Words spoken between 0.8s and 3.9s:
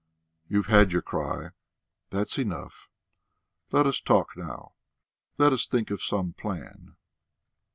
your cry; that's enough.... Let